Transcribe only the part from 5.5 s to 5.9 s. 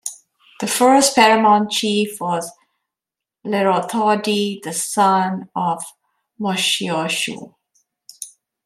of